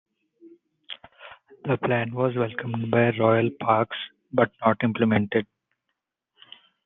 The 1.65 1.77
plan 1.77 2.15
was 2.15 2.35
welcomed 2.35 2.89
by 2.89 3.11
Royal 3.19 3.51
Parks 3.59 3.97
but 4.33 4.49
not 4.65 4.83
implemented. 4.83 5.45